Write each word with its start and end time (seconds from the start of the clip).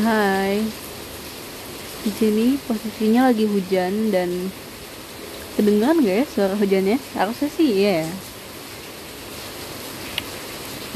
Hai. 0.00 0.64
Di 2.00 2.08
sini 2.08 2.56
posisinya 2.64 3.28
lagi 3.28 3.44
hujan 3.44 4.08
dan 4.08 4.48
kedengaran 5.60 6.00
gak 6.00 6.24
ya 6.24 6.24
suara 6.24 6.56
hujannya? 6.56 6.96
Harusnya 7.12 7.52
sih 7.52 7.84
iya 7.84 8.08
ya. 8.08 8.10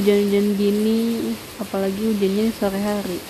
Hujan-hujan 0.01 0.57
gini, 0.57 1.21
apalagi 1.61 2.01
hujannya 2.01 2.49
di 2.49 2.55
sore 2.57 2.81
hari. 2.81 3.21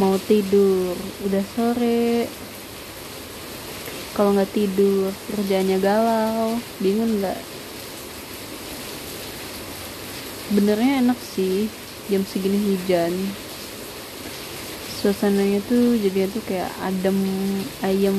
Mau 0.00 0.16
tidur, 0.24 0.96
udah 1.28 1.44
sore. 1.52 2.24
Kalau 4.16 4.32
nggak 4.32 4.48
tidur, 4.56 5.12
kerjanya 5.28 5.76
galau, 5.76 6.56
bingung 6.80 7.20
nggak? 7.20 7.36
Sebenarnya 10.48 11.04
enak 11.04 11.20
sih 11.20 11.81
jam 12.10 12.22
segini 12.26 12.58
hujan. 12.72 13.12
Suasananya 15.02 15.58
tuh 15.66 15.98
jadi 15.98 16.30
tuh 16.30 16.42
kayak 16.46 16.70
adem 16.82 17.18
ayam 17.82 18.16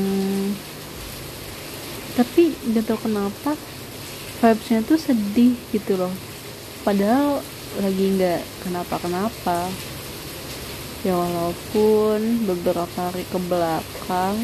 tapi 2.14 2.54
gak 2.78 2.86
tau 2.86 3.00
kenapa 3.02 3.58
vibesnya 4.38 4.86
tuh 4.86 5.02
sedih 5.02 5.58
gitu 5.74 5.98
loh. 5.98 6.14
Padahal 6.86 7.42
lagi 7.82 8.06
nggak 8.20 8.42
kenapa-kenapa. 8.62 9.72
Ya 11.02 11.18
walaupun 11.18 12.48
beberapa 12.48 13.10
hari 13.10 13.26
ke 13.28 13.40
belakang 13.50 14.38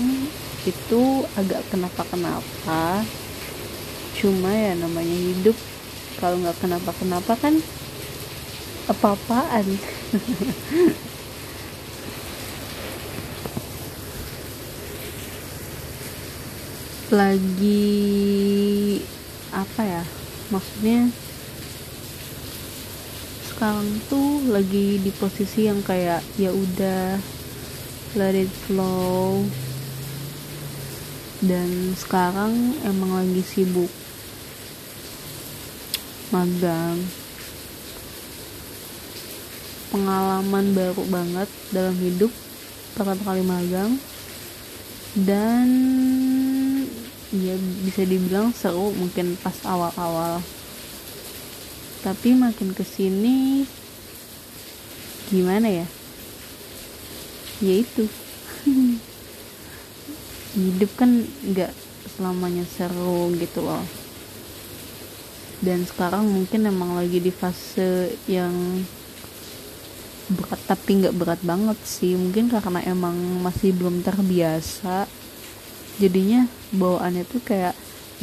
itu 0.65 1.27
agak 1.37 1.61
kenapa-kenapa. 1.69 3.05
Cuma 4.17 4.49
ya 4.49 4.73
namanya 4.75 5.13
hidup 5.13 5.55
kalau 6.17 6.41
nggak 6.41 6.57
kenapa-kenapa 6.57 7.37
kan 7.37 7.59
apa-apaan? 8.89 9.65
Lagi 17.13 17.85
apa 19.53 19.81
ya? 19.85 20.03
Maksudnya 20.49 21.13
sekarang 23.53 24.01
tuh 24.09 24.45
lagi 24.49 24.97
di 24.97 25.11
posisi 25.13 25.69
yang 25.69 25.85
kayak 25.85 26.25
ya 26.41 26.49
udah 26.49 27.21
let 28.17 28.33
it 28.33 28.49
flow. 28.65 29.45
Dan 31.39 31.95
sekarang 31.95 32.75
emang 32.83 33.15
lagi 33.15 33.39
sibuk 33.45 33.87
magang 36.29 36.99
pengalaman 39.89 40.73
baru 40.77 41.03
banget 41.09 41.49
dalam 41.73 41.97
hidup 41.97 42.29
pertama 42.93 43.17
kali 43.25 43.41
magang. 43.45 43.97
Dan 45.17 45.67
ya 47.33 47.57
bisa 47.85 48.05
dibilang 48.05 48.53
seru 48.53 48.93
mungkin 48.93 49.37
pas 49.41 49.57
awal-awal. 49.65 50.41
Tapi 52.05 52.37
makin 52.37 52.71
ke 52.71 52.85
sini 52.85 53.65
gimana 55.29 55.67
ya? 55.67 55.87
Ya 57.59 57.73
itu. 57.83 58.07
Hidup 60.59 60.91
kan 60.97 61.23
nggak 61.23 61.73
selamanya 62.15 62.65
seru 62.67 63.31
gitu 63.35 63.63
loh. 63.63 63.83
Dan 65.59 65.83
sekarang 65.83 66.23
mungkin 66.27 66.67
emang 66.71 66.95
lagi 66.95 67.19
di 67.19 67.35
fase 67.35 68.15
yang 68.31 68.51
berat 70.29 70.61
tapi 70.69 71.01
nggak 71.01 71.17
berat 71.17 71.41
banget 71.41 71.77
sih. 71.81 72.13
Mungkin 72.13 72.53
karena 72.53 72.81
emang 72.85 73.15
masih 73.41 73.73
belum 73.73 74.05
terbiasa. 74.05 75.09
Jadinya 75.99 76.47
bawaannya 76.71 77.25
tuh 77.27 77.41
kayak 77.43 77.75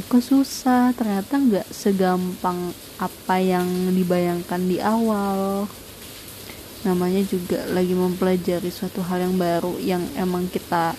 kok 0.06 0.22
susah? 0.22 0.94
Ternyata 0.94 1.34
nggak 1.36 1.66
segampang 1.68 2.72
apa 2.96 3.36
yang 3.42 3.66
dibayangkan 3.92 4.62
di 4.64 4.78
awal. 4.80 5.66
Namanya 6.86 7.26
juga 7.26 7.66
lagi 7.74 7.92
mempelajari 7.92 8.70
suatu 8.70 9.02
hal 9.02 9.26
yang 9.26 9.34
baru 9.34 9.74
yang 9.82 10.06
emang 10.14 10.46
kita 10.46 10.94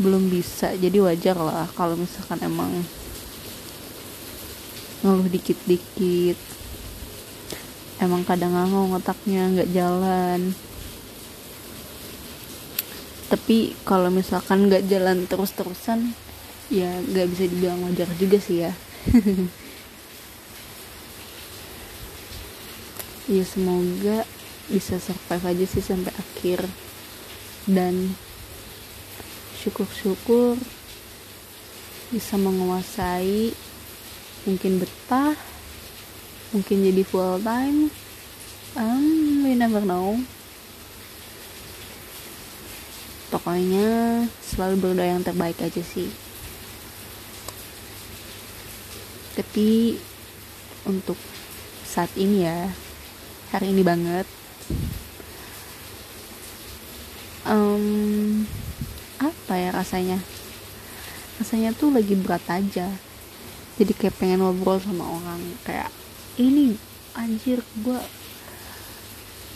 belum 0.00 0.32
bisa. 0.32 0.72
Jadi 0.74 0.98
wajar 0.98 1.36
lah 1.36 1.68
kalau 1.76 1.94
misalkan 1.94 2.40
emang 2.42 2.72
ngeluh 5.04 5.28
dikit-dikit 5.28 6.63
emang 8.04 8.22
kadang 8.28 8.52
ngangong 8.52 9.00
otaknya 9.00 9.48
nggak 9.50 9.72
jalan. 9.72 10.40
Tapi 13.32 13.72
kalau 13.88 14.12
misalkan 14.12 14.68
nggak 14.68 14.86
jalan 14.86 15.24
terus-terusan 15.24 16.12
ya 16.68 16.88
nggak 17.08 17.26
bisa 17.32 17.44
dibilang 17.48 17.80
wajar 17.88 18.08
juga 18.20 18.38
sih 18.38 18.68
ya. 18.68 18.72
Ya 23.24 23.40
semoga 23.40 24.28
bisa 24.68 25.00
survive 25.00 25.48
aja 25.48 25.64
sih 25.64 25.80
sampai 25.80 26.12
akhir. 26.12 26.68
Dan 27.64 28.12
syukur-syukur 29.64 30.60
bisa 32.12 32.36
menguasai 32.36 33.56
mungkin 34.44 34.76
betah 34.76 35.32
mungkin 36.54 36.86
jadi 36.86 37.02
full 37.02 37.42
time. 37.42 37.90
Um, 38.78 39.42
we 39.42 39.58
never 39.58 39.82
know. 39.82 40.22
Pokoknya 43.34 44.22
selalu 44.38 44.78
berdoa 44.78 45.10
yang 45.10 45.26
terbaik 45.26 45.58
aja 45.58 45.82
sih. 45.82 46.06
Tapi 49.34 49.98
untuk 50.86 51.18
saat 51.82 52.14
ini 52.14 52.46
ya 52.46 52.70
hari 53.50 53.74
ini 53.74 53.82
banget. 53.82 54.26
Um, 57.42 58.46
apa 59.18 59.54
ya 59.58 59.74
rasanya? 59.74 60.22
Rasanya 61.42 61.74
tuh 61.74 61.90
lagi 61.90 62.14
berat 62.14 62.46
aja. 62.46 62.86
Jadi 63.74 63.90
kayak 63.90 64.14
pengen 64.22 64.46
ngobrol 64.46 64.78
sama 64.78 65.02
orang 65.02 65.42
kayak 65.66 65.90
ini 66.34 66.74
anjir 67.14 67.62
gue 67.82 68.00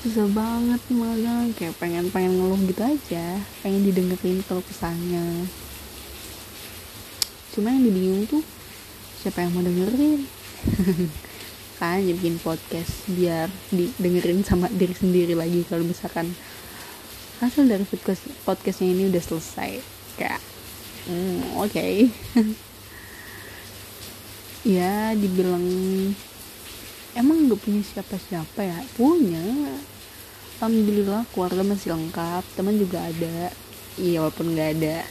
susah 0.06 0.30
banget 0.30 0.82
malah. 0.94 1.50
Kayak 1.58 1.74
pengen 1.82 2.06
pengen 2.14 2.38
ngeluh 2.38 2.60
gitu 2.70 2.82
aja. 2.86 3.42
Pengen 3.66 3.82
didengerin 3.82 4.46
kalau 4.46 4.62
kesannya. 4.62 5.50
Cuma 7.54 7.74
yang 7.74 7.82
dibingung 7.82 8.22
tuh 8.30 8.46
siapa 9.18 9.42
yang 9.42 9.50
mau 9.50 9.66
dengerin? 9.66 10.22
Kan 11.78 12.02
jadi 12.02 12.14
bikin 12.14 12.38
podcast 12.42 13.06
biar 13.10 13.50
didengerin 13.70 14.42
sama 14.42 14.66
diri 14.70 14.94
sendiri 14.94 15.34
lagi 15.38 15.62
kalau 15.66 15.86
misalkan 15.86 16.34
hasil 17.38 17.70
dari 17.70 17.86
podcast 17.86 18.26
podcastnya 18.46 18.94
ini 18.94 19.10
udah 19.10 19.22
selesai. 19.22 19.82
Kayak 20.14 20.42
hmm, 21.10 21.58
oke. 21.58 21.70
Okay. 21.70 22.10
ya 24.78 25.14
dibilang 25.14 25.62
emang 27.16 27.48
gak 27.48 27.60
punya 27.62 27.80
siapa-siapa 27.84 28.60
ya? 28.60 28.78
Punya. 28.98 29.40
Alhamdulillah 30.58 31.22
keluarga 31.30 31.62
masih 31.62 31.94
lengkap 31.94 32.42
teman 32.58 32.76
juga 32.76 33.06
ada. 33.06 33.54
Iya 33.94 34.26
walaupun 34.26 34.58
gak 34.58 34.70
ada 34.80 35.06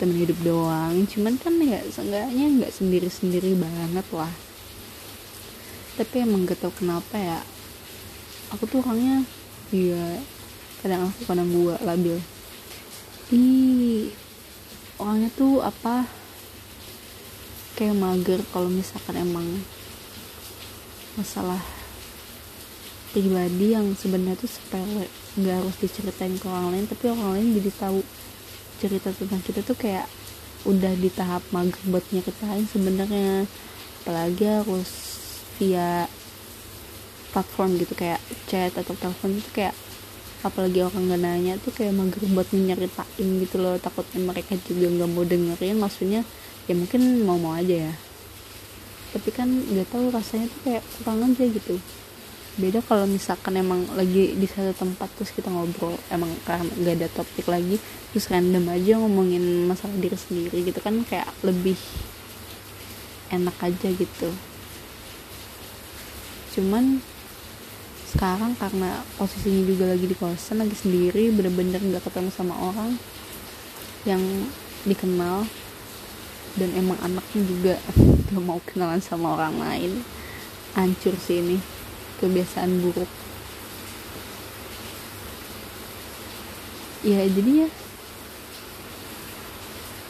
teman 0.00 0.16
hidup 0.16 0.40
doang 0.40 1.04
cuman 1.12 1.36
kan 1.36 1.60
ya 1.60 1.84
seenggaknya 1.92 2.46
nggak 2.56 2.72
sendiri-sendiri 2.72 3.52
banget 3.52 4.06
lah. 4.16 4.32
Tapi 6.00 6.24
emang 6.24 6.48
gak 6.48 6.64
tau 6.64 6.72
kenapa 6.72 7.20
ya 7.20 7.38
aku 8.50 8.64
tuh 8.64 8.80
orangnya 8.80 9.28
iya 9.70 10.18
kadang 10.80 11.12
aku 11.12 11.20
kadang 11.28 11.52
gua 11.52 11.76
labil. 11.84 12.16
Ih 13.30 14.10
orangnya 14.96 15.28
tuh 15.36 15.60
apa 15.60 16.08
kayak 17.76 17.96
mager 17.96 18.40
kalau 18.52 18.72
misalkan 18.72 19.20
emang 19.20 19.46
masalah 21.20 21.60
pribadi 23.12 23.76
yang 23.76 23.92
sebenarnya 23.92 24.40
tuh 24.40 24.48
sepele. 24.48 25.04
Nggak 25.36 25.56
harus 25.60 25.76
diceritain 25.76 26.34
ke 26.40 26.46
orang 26.48 26.72
lain 26.72 26.86
tapi 26.88 27.12
orang 27.12 27.36
lain 27.36 27.46
jadi 27.60 27.70
tahu 27.76 28.00
cerita 28.80 29.12
tentang 29.12 29.44
kita 29.44 29.60
tuh 29.60 29.76
kayak 29.76 30.08
udah 30.64 30.92
di 30.96 31.12
tahap 31.12 31.44
mager 31.52 31.80
buat 31.92 32.04
nyeritain 32.08 32.64
sebenarnya. 32.64 33.44
Apalagi 34.00 34.44
harus 34.48 34.90
via 35.60 36.08
platform 37.36 37.76
gitu 37.76 37.92
kayak 37.92 38.20
chat 38.48 38.72
atau 38.72 38.96
telepon 38.96 39.36
itu 39.36 39.50
kayak 39.52 39.76
apalagi 40.40 40.80
orang 40.80 41.04
gak 41.12 41.20
nanya 41.20 41.54
tuh 41.60 41.68
kayak 41.76 41.92
mager 41.92 42.24
buat 42.32 42.48
nyeritain 42.48 43.28
gitu 43.44 43.56
loh. 43.60 43.76
Takutnya 43.76 44.24
mereka 44.24 44.56
juga 44.64 44.88
nggak 44.88 45.10
mau 45.12 45.24
dengerin 45.28 45.76
maksudnya 45.76 46.24
ya 46.64 46.74
mungkin 46.78 47.26
mau 47.26 47.36
mau 47.36 47.52
aja 47.58 47.90
ya 47.90 47.94
tapi 49.10 49.28
kan 49.34 49.48
nggak 49.50 49.90
tahu 49.90 50.10
rasanya 50.14 50.46
tuh 50.50 50.60
kayak 50.66 50.82
kurang 50.98 51.26
aja 51.26 51.44
gitu. 51.46 51.76
Beda 52.58 52.82
kalau 52.82 53.06
misalkan 53.06 53.56
emang 53.56 53.86
lagi 53.94 54.34
di 54.34 54.46
satu 54.50 54.74
tempat 54.74 55.06
terus 55.14 55.30
kita 55.30 55.48
ngobrol 55.48 55.94
emang 56.10 56.28
karena 56.42 56.66
gak 56.82 56.94
ada 56.98 57.08
topik 57.22 57.46
lagi 57.46 57.78
terus 58.10 58.26
random 58.26 58.66
aja 58.74 58.98
ngomongin 58.98 59.70
masalah 59.70 59.94
diri 59.96 60.18
sendiri 60.18 60.66
gitu 60.66 60.82
kan 60.82 60.98
kayak 61.06 61.30
lebih 61.46 61.78
enak 63.30 63.54
aja 63.62 63.88
gitu. 63.94 64.28
Cuman 66.58 66.98
sekarang 68.10 68.58
karena 68.58 69.06
posisinya 69.14 69.62
juga 69.70 69.84
lagi 69.86 70.10
di 70.10 70.18
kosan 70.18 70.58
lagi 70.58 70.74
sendiri 70.74 71.30
bener-bener 71.30 71.78
gak 71.78 72.10
ketemu 72.10 72.34
sama 72.34 72.58
orang 72.58 72.98
yang 74.02 74.20
dikenal 74.82 75.46
dan 76.58 76.74
emang 76.74 76.98
anaknya 77.04 77.42
juga 77.46 77.74
gak 78.30 78.42
mau 78.42 78.58
kenalan 78.66 79.02
sama 79.02 79.38
orang 79.38 79.56
lain. 79.58 79.92
Hancur 80.74 81.14
sih 81.18 81.42
ini 81.42 81.58
kebiasaan 82.22 82.82
buruk. 82.82 83.10
Ya 87.00 87.24
jadi 87.26 87.64
ya 87.66 87.68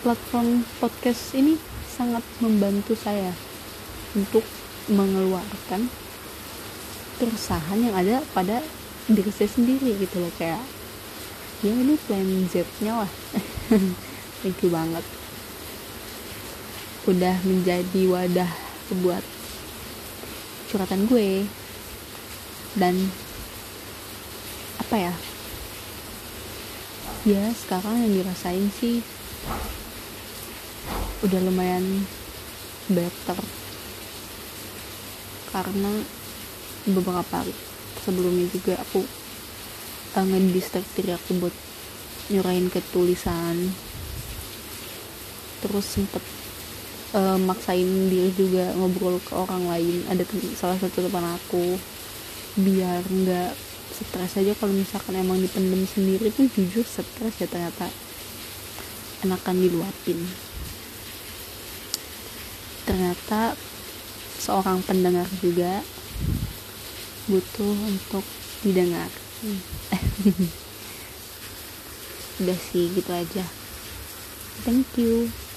platform 0.00 0.64
podcast 0.81 1.37
ini 1.37 1.60
sangat 1.87 2.25
membantu 2.40 2.96
saya 2.96 3.37
untuk 4.16 4.42
mengeluarkan 4.90 5.87
keresahan 7.20 7.78
yang 7.84 7.94
ada 7.94 8.25
pada 8.32 8.64
diri 9.06 9.28
saya 9.28 9.52
sendiri 9.52 9.92
gitu 10.00 10.19
loh 10.19 10.32
kayak 10.40 10.64
ya 11.60 11.70
ini 11.70 11.94
plan 12.08 12.26
Z 12.48 12.64
nya 12.81 13.04
lah. 13.04 13.10
Thank 14.40 14.64
you 14.64 14.72
banget 14.72 15.19
udah 17.08 17.37
menjadi 17.49 18.02
wadah 18.08 18.50
buat 19.00 19.25
curhatan 20.69 21.08
gue. 21.08 21.47
Dan 22.76 22.97
apa 24.81 24.97
ya? 24.97 25.14
Ya 27.25 27.52
sekarang 27.52 28.05
yang 28.05 28.12
dirasain 28.20 28.69
sih 28.76 29.05
udah 31.25 31.41
lumayan 31.44 32.05
better. 32.88 33.38
Karena 35.52 35.93
beberapa 36.88 37.44
hari 37.44 37.52
sebelumnya 38.00 38.49
juga 38.49 38.81
aku 38.81 39.05
uh, 40.17 40.25
ngedistract 40.25 40.88
diri 40.97 41.12
aku 41.12 41.37
buat 41.37 41.55
nyurahin 42.32 42.73
ke 42.73 42.81
tulisan 42.94 43.75
terus 45.61 45.85
sempet 45.85 46.25
uh, 47.15 47.39
maksain 47.39 47.87
diri 48.11 48.31
juga 48.35 48.75
ngobrol 48.79 49.19
ke 49.23 49.33
orang 49.35 49.67
lain. 49.67 50.05
Ada 50.11 50.25
salah 50.55 50.79
satu 50.79 51.07
teman 51.07 51.27
aku. 51.27 51.79
Biar 52.59 53.03
nggak 53.07 53.55
stres 53.91 54.39
aja 54.41 54.55
kalau 54.57 54.73
misalkan 54.75 55.15
emang 55.19 55.39
dipendem 55.39 55.85
sendiri 55.87 56.31
tuh 56.33 56.47
jujur 56.51 56.87
stres 56.87 57.35
ya 57.39 57.47
ternyata. 57.47 57.87
Enakan 59.27 59.57
diluapin. 59.61 60.19
Ternyata 62.89 63.55
seorang 64.41 64.81
pendengar 64.83 65.29
juga 65.39 65.85
butuh 67.29 67.77
untuk 67.87 68.25
didengar. 68.65 69.12
Udah 72.41 72.59
sih 72.73 72.89
gitu 72.97 73.12
aja. 73.12 73.45
Thank 74.65 74.97
you 75.01 75.50